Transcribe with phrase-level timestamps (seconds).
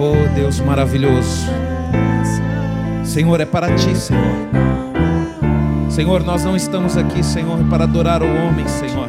[0.00, 1.48] Oh Deus maravilhoso.
[3.04, 4.22] Senhor, é para ti, Senhor.
[5.90, 9.08] Senhor, nós não estamos aqui, Senhor, para adorar o homem, Senhor.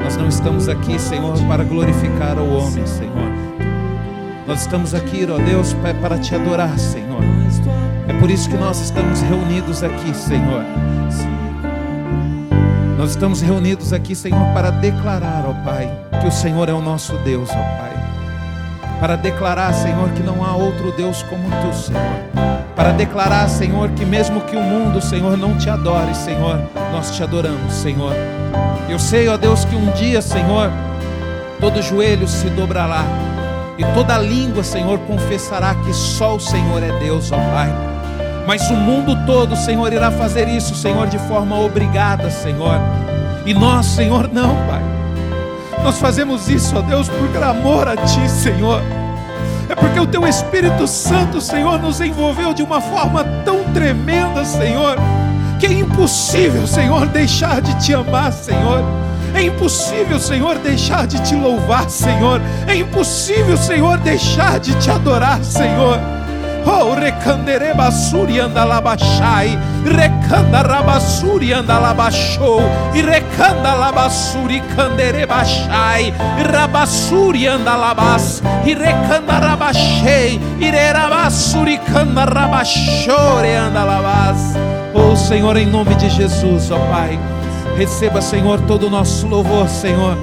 [0.00, 3.10] Nós não estamos aqui, Senhor, para glorificar o homem, Senhor.
[4.46, 7.24] Nós estamos aqui, ó Deus, para te adorar, Senhor.
[8.06, 10.62] É por isso que nós estamos reunidos aqui, Senhor.
[12.96, 15.90] Nós estamos reunidos aqui, Senhor, para declarar, ó Pai,
[16.20, 18.09] que o Senhor é o nosso Deus, ó Pai.
[19.00, 22.02] Para declarar, Senhor, que não há outro Deus como tu, Senhor.
[22.76, 26.60] Para declarar, Senhor, que mesmo que o mundo, Senhor, não te adore, Senhor,
[26.92, 28.12] nós te adoramos, Senhor.
[28.88, 30.70] Eu sei, ó Deus, que um dia, Senhor,
[31.58, 33.04] todo joelho se dobrará
[33.80, 37.72] e toda língua, Senhor, confessará que só o Senhor é Deus, ó Pai.
[38.46, 42.78] Mas o mundo todo, Senhor, irá fazer isso, Senhor, de forma obrigada, Senhor.
[43.46, 44.89] E nós, Senhor, não, Pai.
[45.82, 48.82] Nós fazemos isso, ó Deus, por amor a Ti, Senhor.
[49.68, 54.96] É porque o Teu Espírito Santo, Senhor, nos envolveu de uma forma tão tremenda, Senhor,
[55.58, 58.82] que é impossível, Senhor, deixar de Te amar, Senhor.
[59.32, 62.40] É impossível, Senhor, deixar de Te louvar, Senhor.
[62.66, 65.98] É impossível, Senhor, deixar de Te adorar, Senhor.
[66.66, 72.60] Oh, recandere basuri anda labashai, recanda rabasuri anda labashou,
[72.94, 76.12] e recanda labasuri candere bashai,
[76.52, 84.54] rabasuri anda labas, e recanda rabashei, irerabasuri canda rabashore anda labas.
[84.94, 87.18] Oh Senhor, em nome de Jesus, ó oh, Pai,
[87.76, 90.16] receba, Senhor, todo o nosso louvor, Senhor.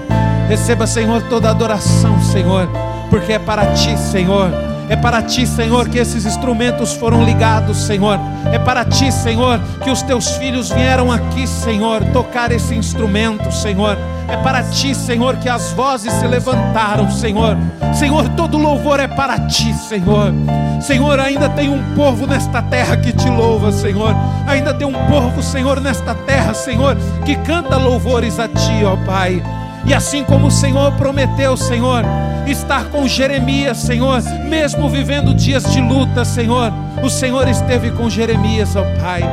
[0.47, 2.69] Receba, Senhor, toda adoração, Senhor,
[3.09, 8.17] porque é para ti, Senhor é para ti, Senhor, que esses instrumentos foram ligados, Senhor.
[8.51, 13.97] É para ti, Senhor, que os teus filhos vieram aqui, Senhor, tocar esse instrumento, Senhor.
[14.29, 17.57] É para ti, Senhor, que as vozes se levantaram, Senhor.
[17.93, 20.33] Senhor, todo louvor é para ti, Senhor.
[20.79, 24.15] Senhor, ainda tem um povo nesta terra que te louva, Senhor.
[24.47, 26.95] Ainda tem um povo, Senhor, nesta terra, Senhor,
[27.25, 29.43] que canta louvores a ti, ó Pai.
[29.87, 32.03] E assim como o Senhor prometeu, Senhor,
[32.45, 38.75] estar com Jeremias, Senhor, mesmo vivendo dias de luta, Senhor, o Senhor esteve com Jeremias,
[38.75, 39.23] ó Pai.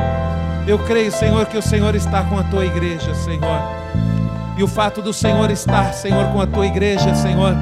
[0.65, 3.59] Eu creio, Senhor, que o Senhor está com a tua igreja, Senhor.
[4.57, 7.53] E o fato do Senhor estar, Senhor, com a tua igreja, Senhor,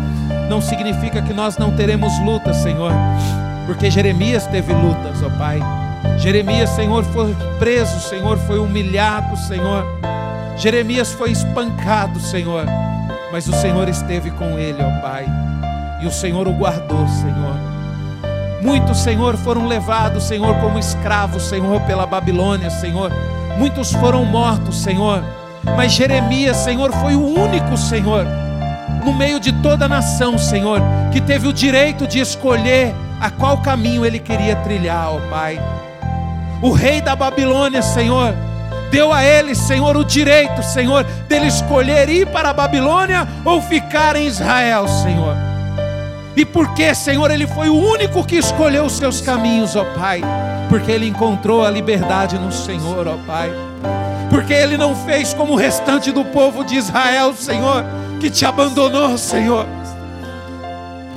[0.48, 2.92] não significa que nós não teremos lutas, Senhor,
[3.66, 5.60] porque Jeremias teve lutas, ó Pai.
[6.20, 9.84] Jeremias, Senhor, foi preso, Senhor, foi humilhado, Senhor.
[10.58, 12.66] Jeremias foi espancado, Senhor,
[13.32, 15.26] mas o Senhor esteve com ele, ó Pai,
[16.02, 17.74] e o Senhor o guardou, Senhor.
[18.62, 23.12] Muitos, Senhor, foram levados, Senhor, como escravos, Senhor, pela Babilônia, Senhor.
[23.58, 25.22] Muitos foram mortos, Senhor.
[25.76, 28.26] Mas Jeremias, Senhor, foi o único, Senhor,
[29.04, 30.82] no meio de toda a nação, Senhor,
[31.12, 35.60] que teve o direito de escolher a qual caminho ele queria trilhar, ó Pai.
[36.62, 38.34] O rei da Babilônia, Senhor,
[38.94, 44.16] deu a ele, Senhor, o direito, Senhor, dele escolher ir para a Babilônia ou ficar
[44.16, 45.36] em Israel, Senhor.
[46.38, 50.22] E porque, Senhor, ele foi o único que escolheu os seus caminhos, ó Pai,
[50.70, 53.52] porque ele encontrou a liberdade no Senhor, ó Pai.
[54.30, 57.84] Porque ele não fez como o restante do povo de Israel, Senhor,
[58.20, 59.66] que te abandonou, Senhor.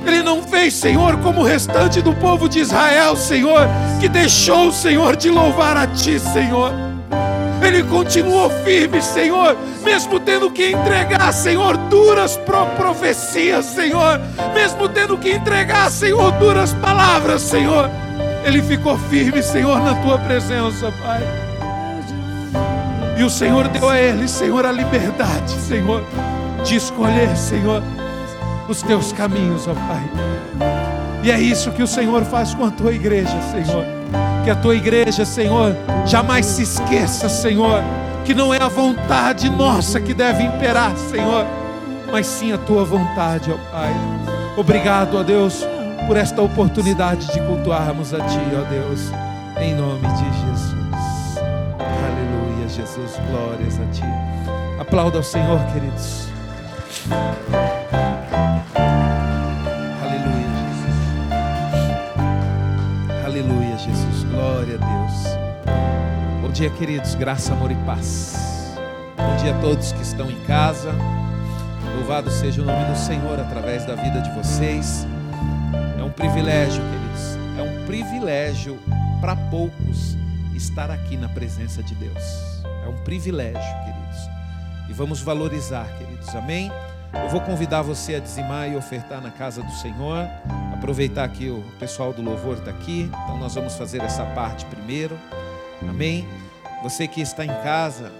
[0.03, 3.67] Ele não fez, Senhor, como o restante do povo de Israel, Senhor,
[3.99, 6.96] que deixou, Senhor, de louvar a Ti, Senhor.
[7.67, 12.39] Ele continuou firme, Senhor, mesmo tendo que entregar, Senhor, duras
[12.77, 14.21] profecias, Senhor,
[14.53, 17.89] mesmo tendo que entregar, Senhor, duras palavras, Senhor.
[18.45, 21.21] Ele ficou firme, Senhor, na tua presença, Pai.
[23.17, 26.01] E o Senhor deu a ele, Senhor, a liberdade, Senhor,
[26.63, 27.83] de escolher, Senhor,
[28.69, 30.09] os teus caminhos, ó Pai.
[31.21, 33.96] E é isso que o Senhor faz com a tua igreja, Senhor
[34.47, 35.75] que a tua igreja, Senhor,
[36.05, 37.83] jamais se esqueça, Senhor,
[38.23, 41.45] que não é a vontade nossa que deve imperar, Senhor,
[42.09, 43.93] mas sim a tua vontade, ó Pai.
[44.55, 45.67] Obrigado, ó Deus,
[46.07, 49.11] por esta oportunidade de cultuarmos a Ti, ó Deus,
[49.59, 51.37] em nome de Jesus.
[52.05, 54.79] Aleluia, Jesus, glórias a Ti.
[54.79, 56.29] Aplauda ao Senhor, queridos.
[66.57, 67.13] Dia, queridos.
[67.13, 68.33] Graça, amor e paz.
[69.15, 70.91] Bom dia a todos que estão em casa.
[71.95, 75.05] Louvado seja o nome do Senhor através da vida de vocês.
[75.99, 77.59] É um privilégio, queridos.
[77.59, 78.79] É um privilégio
[79.21, 80.17] para poucos
[80.55, 82.23] estar aqui na presença de Deus.
[82.83, 84.89] É um privilégio, queridos.
[84.89, 86.35] E vamos valorizar, queridos.
[86.35, 86.71] Amém?
[87.23, 90.27] Eu vou convidar você a dizimar e ofertar na casa do Senhor.
[90.73, 95.17] Aproveitar que o pessoal do louvor está aqui, então nós vamos fazer essa parte primeiro.
[95.81, 96.27] Amém?
[96.83, 98.11] Você que está em casa,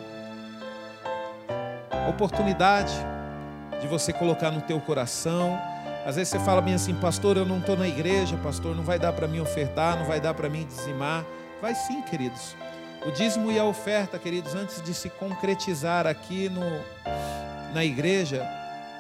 [2.10, 2.94] oportunidade
[3.80, 5.60] de você colocar no teu coração.
[6.06, 8.98] Às vezes você fala bem assim, pastor, eu não estou na igreja, pastor, não vai
[8.98, 11.24] dar para mim ofertar, não vai dar para mim dizimar.
[11.62, 12.56] Vai sim, queridos.
[13.06, 16.64] O dízimo e a oferta, queridos, antes de se concretizar aqui no,
[17.74, 18.48] na igreja,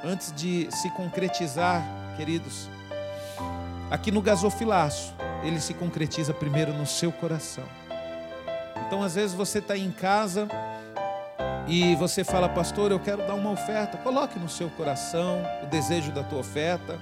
[0.03, 1.83] antes de se concretizar,
[2.15, 2.69] queridos,
[3.89, 5.13] aqui no gasofilaço,
[5.43, 7.63] ele se concretiza primeiro no seu coração.
[8.85, 10.47] Então, às vezes você está em casa
[11.67, 13.97] e você fala, pastor, eu quero dar uma oferta.
[13.97, 16.97] Coloque no seu coração o desejo da tua oferta.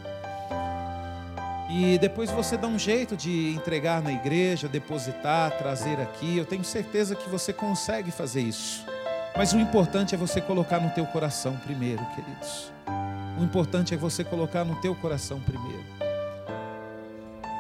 [1.69, 6.37] E depois você dá um jeito de entregar na igreja, depositar, trazer aqui.
[6.37, 8.85] Eu tenho certeza que você consegue fazer isso.
[9.37, 12.71] Mas o importante é você colocar no teu coração primeiro, queridos.
[13.37, 15.83] O importante é você colocar no teu coração primeiro.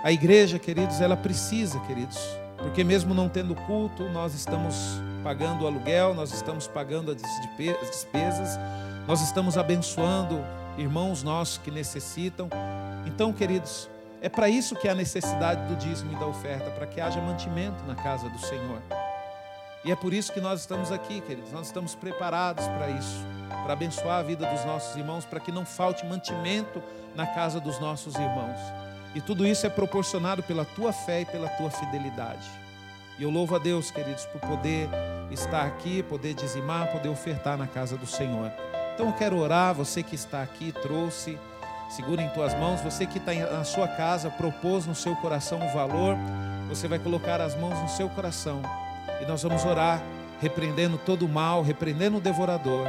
[0.01, 2.17] A igreja, queridos, ela precisa, queridos,
[2.59, 8.57] porque mesmo não tendo culto, nós estamos pagando o aluguel, nós estamos pagando as despesas,
[9.05, 10.39] nós estamos abençoando
[10.77, 12.47] irmãos nossos que necessitam.
[13.05, 13.89] Então, queridos,
[14.21, 17.83] é para isso que há necessidade do dízimo e da oferta, para que haja mantimento
[17.85, 18.81] na casa do Senhor.
[19.85, 21.51] E é por isso que nós estamos aqui, queridos.
[21.51, 25.63] Nós estamos preparados para isso, para abençoar a vida dos nossos irmãos, para que não
[25.63, 26.81] falte mantimento
[27.15, 28.59] na casa dos nossos irmãos.
[29.13, 32.49] E tudo isso é proporcionado pela tua fé e pela tua fidelidade.
[33.19, 34.89] E eu louvo a Deus, queridos, por poder
[35.29, 38.51] estar aqui, poder dizimar, poder ofertar na casa do Senhor.
[38.95, 41.37] Então eu quero orar, você que está aqui, trouxe,
[41.91, 45.71] segura em tuas mãos, você que está na sua casa, propôs no seu coração o
[45.71, 46.17] valor,
[46.67, 48.63] você vai colocar as mãos no seu coração
[49.27, 50.01] nós vamos orar,
[50.39, 52.87] repreendendo todo o mal, repreendendo o devorador.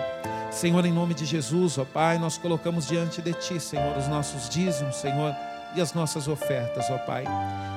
[0.51, 4.49] Senhor, em nome de Jesus, ó Pai, nós colocamos diante de Ti, Senhor, os nossos
[4.49, 5.35] dízimos, Senhor
[5.75, 7.25] e as nossas ofertas, ó Pai.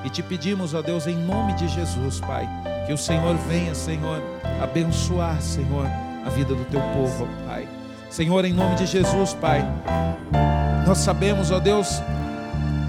[0.04, 2.48] E te pedimos, ó Deus, em nome de Jesus, Pai,
[2.86, 4.22] que o Senhor venha, Senhor,
[4.62, 5.86] abençoar, Senhor,
[6.24, 7.68] a vida do teu povo, ó Pai.
[8.08, 9.62] Senhor, em nome de Jesus, Pai,
[10.86, 12.00] nós sabemos, ó Deus,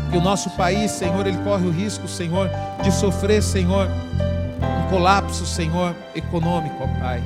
[0.09, 2.49] que o nosso país, Senhor, ele corre o risco, Senhor,
[2.81, 3.87] de sofrer, Senhor,
[4.91, 7.23] colapso, Senhor, econômico, ó Pai.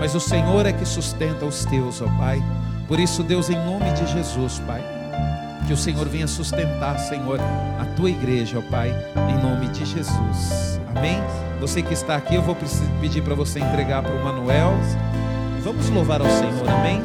[0.00, 2.42] Mas o Senhor é que sustenta os teus, ó Pai.
[2.88, 4.82] Por isso, Deus, em nome de Jesus, Pai,
[5.66, 7.38] que o Senhor venha sustentar, Senhor,
[7.80, 8.92] a tua igreja, ó Pai,
[9.30, 10.80] em nome de Jesus.
[10.94, 11.22] Amém?
[11.60, 12.56] Você que está aqui, eu vou
[13.00, 14.72] pedir para você entregar para o Manuel.
[15.62, 17.02] Vamos louvar ao Senhor, amém?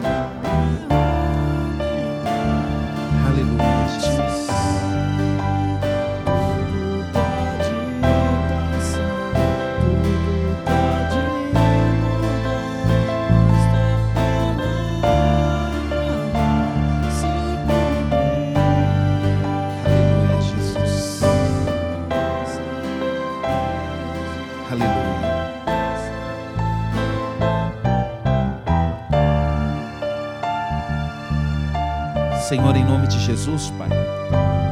[32.42, 33.90] Senhor, em nome de Jesus, Pai.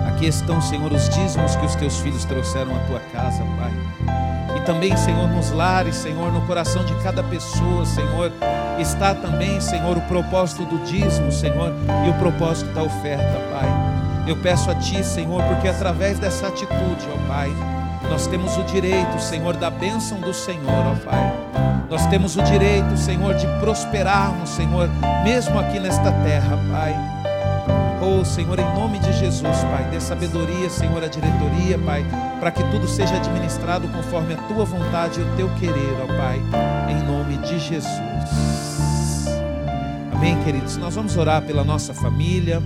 [0.08, 4.58] Aqui estão, Senhor, os dízimos que os teus filhos trouxeram à tua casa, Pai.
[4.58, 8.32] E também, Senhor, nos lares, Senhor, no coração de cada pessoa, Senhor,
[8.80, 11.72] está também, Senhor, o propósito do dízimo, Senhor,
[12.06, 13.70] e o propósito da oferta, Pai.
[14.28, 17.50] Eu peço a Ti, Senhor, porque através dessa atitude, ó Pai,
[18.10, 21.34] nós temos o direito, Senhor, da bênção do Senhor, ó Pai.
[21.88, 24.90] Nós temos o direito, Senhor, de prosperarmos, Senhor,
[25.24, 27.29] mesmo aqui nesta terra, Pai.
[28.12, 32.04] Oh, Senhor, em nome de Jesus, Pai, dê sabedoria, Senhor, a diretoria, Pai,
[32.40, 36.42] para que tudo seja administrado conforme a tua vontade e o teu querer, ó Pai,
[36.90, 37.86] em nome de Jesus.
[40.12, 40.76] Amém, queridos?
[40.78, 42.64] Nós vamos orar pela nossa família,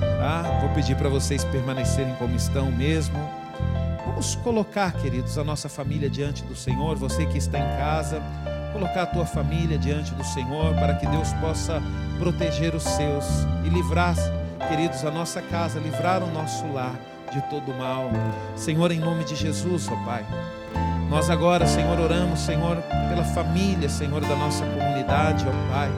[0.00, 0.42] tá?
[0.62, 3.18] Vou pedir para vocês permanecerem como estão mesmo.
[4.06, 8.22] Vamos colocar, queridos, a nossa família diante do Senhor, você que está em casa,
[8.72, 11.82] colocar a tua família diante do Senhor, para que Deus possa
[12.18, 13.26] proteger os seus
[13.64, 14.16] e livrar
[14.68, 16.94] queridos, a nossa casa, livrar o nosso lar
[17.32, 18.10] de todo mal.
[18.54, 20.24] Senhor, em nome de Jesus, ó Pai.
[21.08, 22.76] Nós agora, Senhor, oramos, Senhor,
[23.08, 25.90] pela família, Senhor, da nossa comunidade, ó Pai.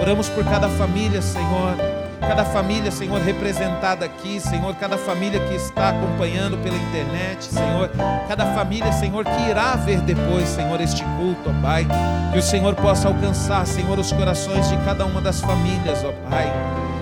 [0.00, 1.76] Oramos por cada família, Senhor,
[2.20, 7.90] cada família, Senhor, representada aqui, Senhor, cada família que está acompanhando pela internet, Senhor,
[8.28, 11.86] cada família, Senhor, que irá ver depois, Senhor, este culto, ó Pai.
[12.32, 16.50] Que o Senhor possa alcançar, Senhor, os corações de cada uma das famílias, ó Pai.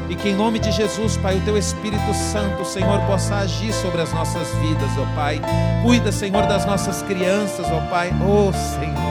[0.08, 4.00] E que em nome de Jesus, Pai, o teu Espírito Santo, Senhor, possa agir sobre
[4.00, 5.40] as nossas vidas, ó Pai.
[5.82, 8.10] Cuida, Senhor, das nossas crianças, ó Pai.
[8.22, 9.08] Oh, Senhor.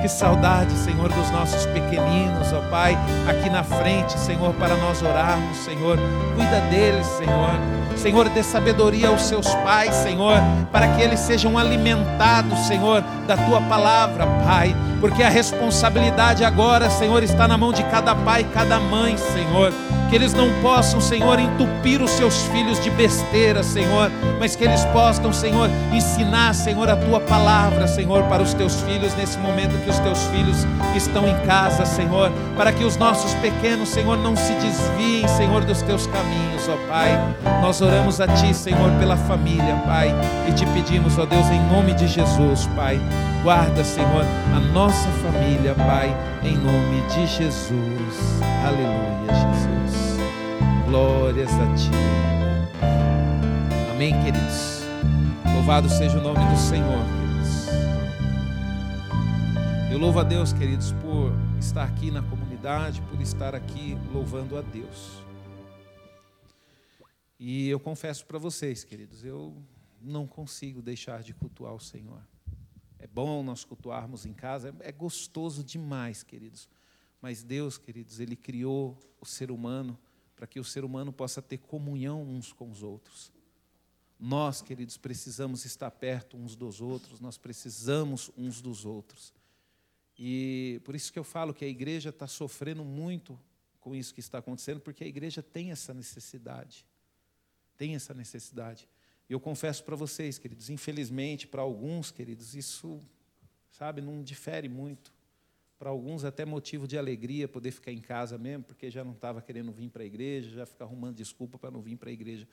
[0.00, 2.96] Que saudade, Senhor, dos nossos pequeninos, ó Pai,
[3.28, 5.98] aqui na frente, Senhor, para nós orarmos, Senhor.
[6.36, 7.50] Cuida deles, Senhor.
[7.96, 10.36] Senhor, dê sabedoria aos seus pais, Senhor,
[10.70, 14.76] para que eles sejam alimentados, Senhor, da tua palavra, Pai.
[15.00, 19.72] Porque a responsabilidade agora, Senhor, está na mão de cada pai e cada mãe, Senhor
[20.08, 24.84] que eles não possam, Senhor, entupir os seus filhos de besteira, Senhor, mas que eles
[24.86, 29.90] possam, Senhor, ensinar, Senhor, a tua palavra, Senhor, para os teus filhos nesse momento que
[29.90, 34.52] os teus filhos estão em casa, Senhor, para que os nossos pequenos, Senhor, não se
[34.54, 37.18] desviem, Senhor, dos teus caminhos, ó Pai.
[37.60, 40.14] Nós oramos a ti, Senhor, pela família, Pai,
[40.48, 43.00] e te pedimos, ó Deus, em nome de Jesus, Pai.
[43.46, 44.24] Guarda, Senhor,
[44.56, 46.08] a nossa família, Pai,
[46.42, 48.42] em nome de Jesus.
[48.66, 50.18] Aleluia, Jesus.
[50.84, 51.90] Glórias a Ti.
[53.92, 54.80] Amém, queridos.
[55.54, 57.68] Louvado seja o nome do Senhor, queridos.
[59.92, 64.60] Eu louvo a Deus, queridos, por estar aqui na comunidade, por estar aqui louvando a
[64.60, 65.22] Deus.
[67.38, 69.56] E eu confesso para vocês, queridos, eu
[70.02, 72.20] não consigo deixar de cultuar o Senhor.
[72.98, 76.68] É bom nós cultuarmos em casa, é gostoso demais, queridos.
[77.20, 79.98] Mas Deus, queridos, Ele criou o ser humano
[80.34, 83.32] para que o ser humano possa ter comunhão uns com os outros.
[84.18, 89.32] Nós, queridos, precisamos estar perto uns dos outros, nós precisamos uns dos outros.
[90.18, 93.38] E por isso que eu falo que a igreja está sofrendo muito
[93.80, 96.86] com isso que está acontecendo, porque a igreja tem essa necessidade.
[97.76, 98.88] Tem essa necessidade.
[99.28, 103.00] E eu confesso para vocês, queridos, infelizmente, para alguns, queridos, isso,
[103.70, 105.12] sabe, não difere muito.
[105.78, 109.42] Para alguns, até motivo de alegria poder ficar em casa mesmo, porque já não estava
[109.42, 112.48] querendo vir para a igreja, já fica arrumando desculpa para não vir para a igreja.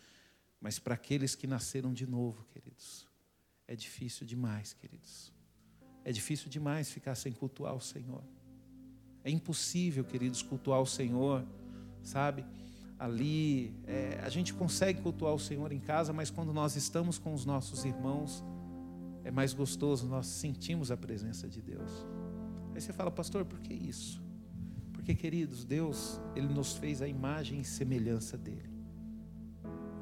[0.60, 3.08] Mas para aqueles que nasceram de novo, queridos,
[3.68, 5.32] é difícil demais, queridos.
[6.04, 8.24] É difícil demais ficar sem cultuar o Senhor.
[9.24, 11.46] É impossível, queridos, cultuar o Senhor,
[12.02, 12.46] sabe?
[12.98, 13.74] Ali.
[13.86, 17.46] É, a gente consegue cultuar o Senhor em casa, mas quando nós estamos com os
[17.46, 18.44] nossos irmãos,
[19.24, 22.06] é mais gostoso, nós sentimos a presença de Deus.
[22.74, 24.22] Aí você fala, pastor, por que isso?
[24.92, 28.74] Porque, queridos, Deus, Ele nos fez a imagem e semelhança dEle.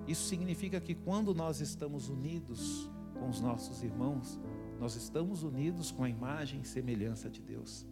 [0.08, 4.40] Isso significa que quando nós estamos unidos com os nossos irmãos,
[4.80, 7.86] nós estamos unidos com a imagem e semelhança de Deus.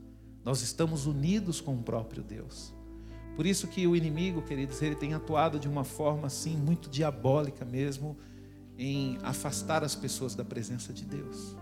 [0.44, 2.74] Nós estamos unidos com o próprio Deus.
[3.40, 7.64] Por isso que o inimigo, queridos, ele tem atuado de uma forma assim muito diabólica
[7.64, 8.18] mesmo
[8.78, 11.56] em afastar as pessoas da presença de Deus.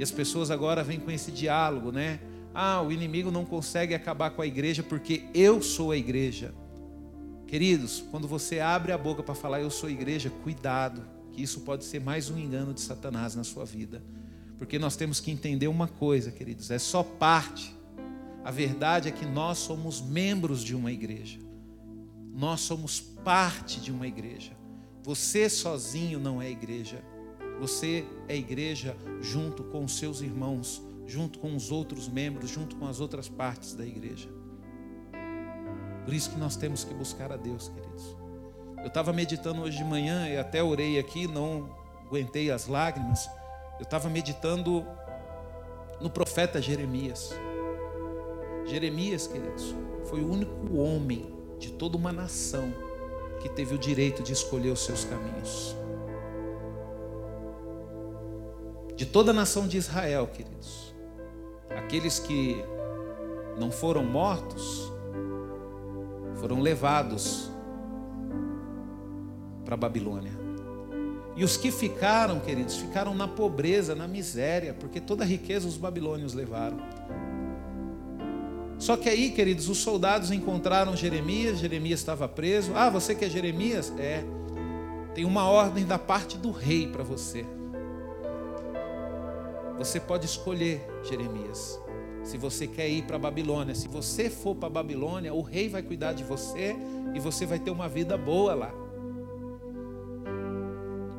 [0.00, 2.18] E as pessoas agora vêm com esse diálogo, né?
[2.52, 6.52] Ah, o inimigo não consegue acabar com a igreja porque eu sou a igreja.
[7.46, 11.60] Queridos, quando você abre a boca para falar eu sou a igreja, cuidado, que isso
[11.60, 14.02] pode ser mais um engano de Satanás na sua vida.
[14.58, 17.78] Porque nós temos que entender uma coisa, queridos, é só parte
[18.44, 21.38] a verdade é que nós somos membros de uma igreja.
[22.32, 24.52] Nós somos parte de uma igreja.
[25.02, 27.02] Você sozinho não é igreja.
[27.58, 32.86] Você é igreja junto com os seus irmãos, junto com os outros membros, junto com
[32.86, 34.28] as outras partes da igreja.
[36.04, 38.16] Por isso que nós temos que buscar a Deus, queridos.
[38.78, 43.28] Eu estava meditando hoje de manhã e até orei aqui, não aguentei as lágrimas.
[43.78, 44.86] Eu estava meditando
[46.00, 47.34] no profeta Jeremias.
[48.70, 49.74] Jeremias, queridos,
[50.04, 52.72] foi o único homem de toda uma nação
[53.40, 55.74] que teve o direito de escolher os seus caminhos.
[58.94, 60.94] De toda a nação de Israel, queridos,
[61.70, 62.62] aqueles que
[63.58, 64.92] não foram mortos
[66.36, 67.50] foram levados
[69.64, 70.32] para a Babilônia.
[71.34, 75.76] E os que ficaram, queridos, ficaram na pobreza, na miséria, porque toda a riqueza os
[75.76, 76.78] babilônios levaram.
[78.80, 82.72] Só que aí, queridos, os soldados encontraram Jeremias, Jeremias estava preso.
[82.74, 83.92] Ah, você que é Jeremias?
[83.98, 84.24] É.
[85.14, 87.44] Tem uma ordem da parte do rei para você.
[89.76, 91.78] Você pode escolher, Jeremias,
[92.24, 93.74] se você quer ir para a Babilônia.
[93.74, 96.74] Se você for para a Babilônia, o rei vai cuidar de você
[97.14, 98.74] e você vai ter uma vida boa lá.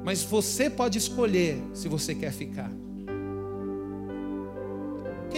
[0.04, 2.72] Mas você pode escolher se você quer ficar.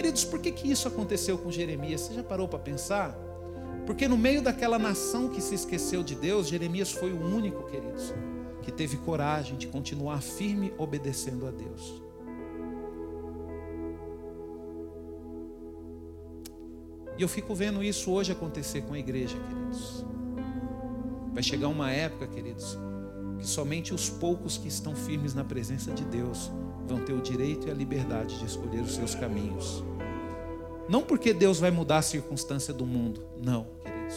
[0.03, 2.01] Queridos, por que, que isso aconteceu com Jeremias?
[2.01, 3.17] Você já parou para pensar?
[3.85, 8.13] Porque no meio daquela nação que se esqueceu de Deus, Jeremias foi o único, queridos,
[8.61, 12.03] que teve coragem de continuar firme obedecendo a Deus.
[17.17, 20.05] E eu fico vendo isso hoje acontecer com a igreja, queridos.
[21.31, 22.77] Vai chegar uma época, queridos,
[23.39, 26.51] que somente os poucos que estão firmes na presença de Deus
[26.85, 29.81] vão ter o direito e a liberdade de escolher os seus caminhos.
[30.87, 34.15] Não porque Deus vai mudar a circunstância do mundo, não, queridos.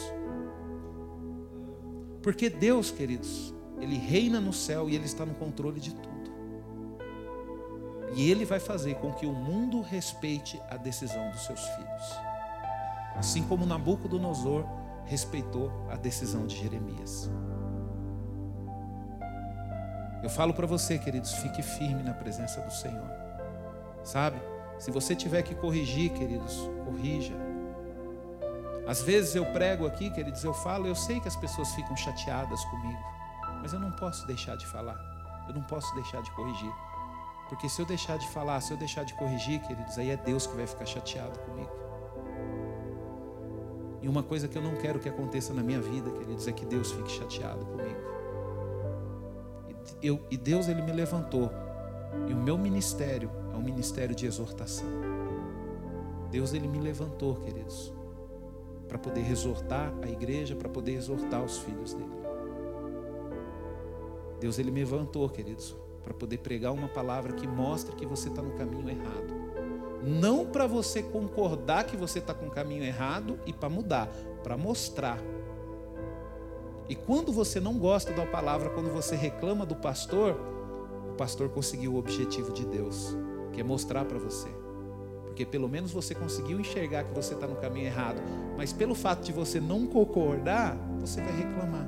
[2.23, 6.16] Porque Deus, queridos, Ele reina no céu e Ele está no controle de tudo.
[8.14, 12.02] E Ele vai fazer com que o mundo respeite a decisão dos seus filhos.
[13.14, 14.64] Assim como Nabucodonosor
[15.04, 17.30] respeitou a decisão de Jeremias.
[20.23, 23.08] Eu falo para você, queridos, fique firme na presença do Senhor.
[24.02, 24.38] Sabe?
[24.78, 27.35] Se você tiver que corrigir, queridos, corrija.
[28.87, 32.64] Às vezes eu prego aqui, queridos, eu falo, eu sei que as pessoas ficam chateadas
[32.66, 33.00] comigo,
[33.61, 34.97] mas eu não posso deixar de falar.
[35.49, 36.73] Eu não posso deixar de corrigir.
[37.49, 40.47] Porque se eu deixar de falar, se eu deixar de corrigir, queridos, aí é Deus
[40.47, 41.71] que vai ficar chateado comigo.
[44.02, 46.64] E uma coisa que eu não quero que aconteça na minha vida, queridos, é que
[46.64, 47.99] Deus fique chateado comigo.
[50.02, 51.50] Eu, e Deus, Ele me levantou.
[52.28, 54.88] E o meu ministério é um ministério de exortação.
[56.30, 57.92] Deus, Ele me levantou, queridos,
[58.88, 62.16] para poder exortar a igreja, para poder exortar os filhos dele.
[64.40, 68.42] Deus, Ele me levantou, queridos, para poder pregar uma palavra que mostre que você está
[68.42, 69.34] no caminho errado.
[70.02, 74.08] Não para você concordar que você está com o caminho errado e para mudar,
[74.42, 75.18] para mostrar.
[76.88, 80.38] E quando você não gosta da palavra, quando você reclama do pastor,
[81.16, 83.16] pastor conseguiu o objetivo de Deus,
[83.52, 84.49] que é mostrar para você.
[85.25, 88.23] Porque pelo menos você conseguiu enxergar que você está no caminho errado.
[88.56, 91.87] Mas pelo fato de você não concordar, você vai reclamar.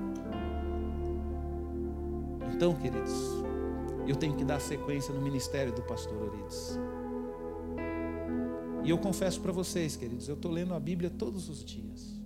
[2.54, 3.12] Então, queridos,
[4.06, 6.78] eu tenho que dar sequência no ministério do pastor Orides.
[8.82, 12.18] E eu confesso para vocês, queridos, eu estou lendo a Bíblia todos os dias.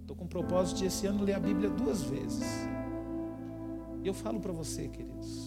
[0.00, 2.46] Estou com o propósito de esse ano ler a Bíblia duas vezes.
[4.02, 5.45] E eu falo para você, queridos,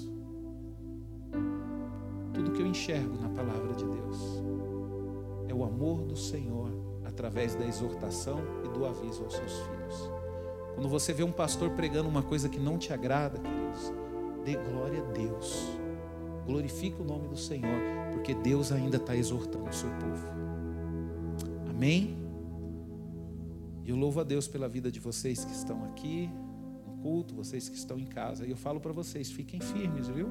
[2.70, 4.44] enxergo na palavra de Deus
[5.48, 6.72] é o amor do Senhor
[7.04, 10.12] através da exortação e do aviso aos seus filhos.
[10.76, 13.92] Quando você vê um pastor pregando uma coisa que não te agrada, queridos,
[14.46, 15.68] dê glória a Deus.
[16.46, 17.82] Glorifique o nome do Senhor,
[18.14, 20.28] porque Deus ainda está exortando o seu povo.
[21.70, 22.18] Amém?
[23.84, 26.30] E eu louvo a Deus pela vida de vocês que estão aqui
[26.86, 28.46] no culto, vocês que estão em casa.
[28.46, 30.30] E eu falo para vocês, fiquem firmes, viu?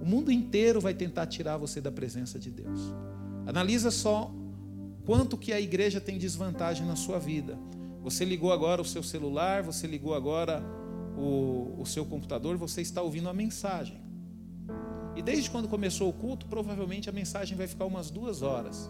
[0.00, 2.80] O mundo inteiro vai tentar tirar você da presença de Deus.
[3.46, 4.32] Analisa só
[5.04, 7.58] quanto que a igreja tem desvantagem na sua vida.
[8.02, 10.62] Você ligou agora o seu celular, você ligou agora
[11.18, 14.00] o, o seu computador, você está ouvindo a mensagem.
[15.14, 18.88] E desde quando começou o culto, provavelmente a mensagem vai ficar umas duas horas.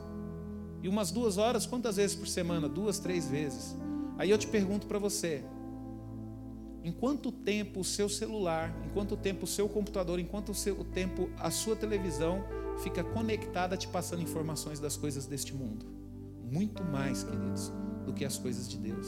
[0.83, 2.69] E umas duas horas, quantas vezes por semana?
[2.69, 3.77] Duas, três vezes.
[4.17, 5.43] Aí eu te pergunto para você:
[6.83, 10.85] em quanto tempo o seu celular, em quanto tempo o seu computador, em quanto o
[10.85, 12.45] tempo a sua televisão
[12.83, 15.87] fica conectada te passando informações das coisas deste mundo?
[16.51, 17.73] Muito mais, queridos,
[18.05, 19.07] do que as coisas de Deus.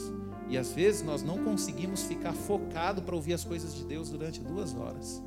[0.49, 4.39] E às vezes nós não conseguimos ficar focado para ouvir as coisas de Deus durante
[4.39, 5.21] duas horas.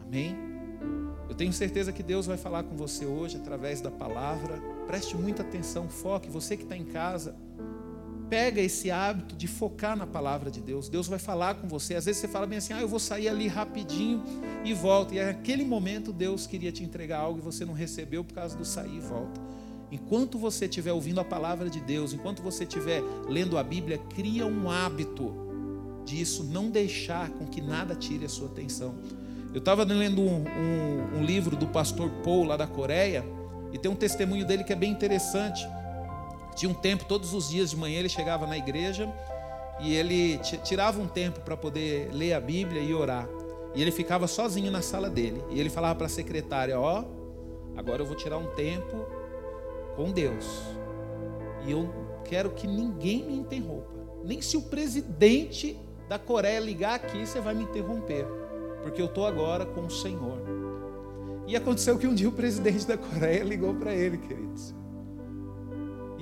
[0.00, 0.36] Amém?
[1.28, 5.42] Eu tenho certeza que Deus vai falar com você hoje através da palavra Preste muita
[5.42, 6.28] atenção, foque.
[6.28, 7.34] Você que está em casa,
[8.32, 10.88] pega esse hábito de focar na palavra de Deus.
[10.88, 11.96] Deus vai falar com você.
[11.96, 14.24] Às vezes você fala bem assim: ah, eu vou sair ali rapidinho
[14.64, 15.12] e volto.
[15.12, 18.64] E naquele momento Deus queria te entregar algo e você não recebeu por causa do
[18.64, 19.38] sair e volta.
[19.90, 24.46] Enquanto você estiver ouvindo a palavra de Deus, enquanto você estiver lendo a Bíblia, cria
[24.46, 25.30] um hábito
[26.02, 28.94] disso, não deixar com que nada tire a sua atenção.
[29.52, 33.22] Eu estava lendo um, um, um livro do pastor Paul lá da Coreia.
[33.74, 35.66] E tem um testemunho dele que é bem interessante.
[36.54, 39.12] Tinha um tempo, todos os dias de manhã ele chegava na igreja
[39.80, 43.28] e ele tirava um tempo para poder ler a Bíblia e orar.
[43.74, 45.42] E ele ficava sozinho na sala dele.
[45.50, 49.06] E ele falava para a secretária: Ó, oh, agora eu vou tirar um tempo
[49.96, 50.62] com Deus.
[51.66, 51.88] E eu
[52.24, 53.90] quero que ninguém me interrompa.
[54.24, 55.76] Nem se o presidente
[56.08, 58.26] da Coreia ligar aqui, você vai me interromper.
[58.82, 60.38] Porque eu estou agora com o Senhor.
[61.46, 64.74] E aconteceu que um dia o presidente da Coreia ligou para ele, queridos.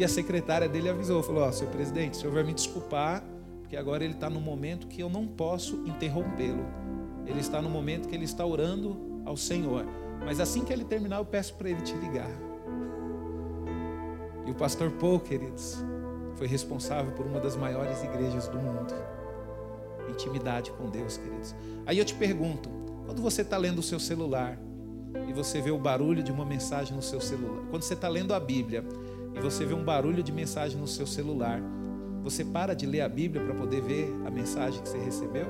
[0.01, 3.23] E a secretária dele avisou, falou: Ó, oh, seu presidente, o senhor vai me desculpar,
[3.61, 6.65] porque agora ele está no momento que eu não posso interrompê-lo.
[7.27, 9.85] Ele está no momento que ele está orando ao Senhor.
[10.25, 12.31] Mas assim que ele terminar, eu peço para ele te ligar.
[14.47, 15.85] E o pastor Paul, queridos,
[16.35, 18.95] foi responsável por uma das maiores igrejas do mundo.
[20.09, 21.55] Intimidade com Deus, queridos.
[21.85, 22.71] Aí eu te pergunto:
[23.05, 24.59] quando você está lendo o seu celular,
[25.29, 27.65] e você vê o barulho de uma mensagem no seu celular.
[27.71, 28.85] Quando você está lendo a Bíblia
[29.35, 31.61] e você vê um barulho de mensagem no seu celular,
[32.23, 35.47] você para de ler a Bíblia para poder ver a mensagem que você recebeu?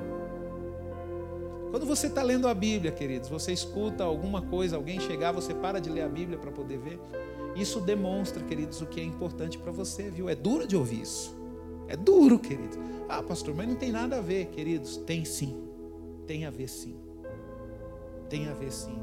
[1.71, 5.81] Quando você está lendo a Bíblia, queridos, você escuta alguma coisa, alguém chegar, você para
[5.81, 6.99] de ler a Bíblia para poder ver.
[7.55, 10.29] Isso demonstra, queridos, o que é importante para você, viu?
[10.29, 11.37] É duro de ouvir isso.
[11.87, 12.79] É duro, queridos.
[13.09, 14.97] Ah, pastor, mas não tem nada a ver, queridos.
[14.99, 15.57] Tem sim.
[16.27, 16.97] Tem a ver sim.
[18.29, 18.99] Tem a ver sim.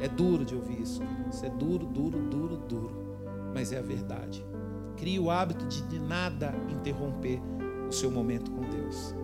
[0.00, 1.02] É duro de ouvir isso.
[1.30, 3.05] Isso é duro, duro, duro, duro.
[3.56, 4.44] Mas é a verdade.
[4.98, 7.40] Crie o hábito de de nada interromper
[7.88, 9.14] o seu momento com Deus.